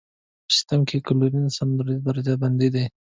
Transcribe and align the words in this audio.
په 0.45 0.51
سیسټم 0.55 0.79
کې 0.89 0.97
کلوین 1.07 1.45
ستندرده 1.55 1.95
درجه 2.05 2.33
بندي 2.41 2.69
ده. 2.75 2.83